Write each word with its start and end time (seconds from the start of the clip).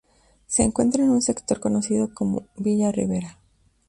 Se 0.47 0.63
encuentra 0.63 1.03
en 1.03 1.11
un 1.11 1.21
sector 1.21 1.59
conocido 1.59 2.11
como 2.11 2.47
"Villa 2.57 2.91
Rivera". 2.91 3.37